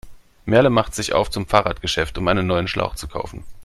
Merle 0.45 0.71
macht 0.71 0.95
sich 0.95 1.13
auf 1.13 1.29
zum 1.29 1.45
Fahrradgeschäft, 1.45 2.17
um 2.17 2.27
einen 2.27 2.47
neuen 2.47 2.67
Schlauch 2.67 2.95
zu 2.95 3.07
kaufen. 3.07 3.43